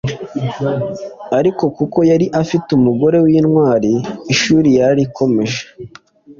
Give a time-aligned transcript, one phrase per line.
[1.37, 3.93] ariko kuko yari afite umugore w’intwali
[4.33, 5.61] ishuli yararikomeje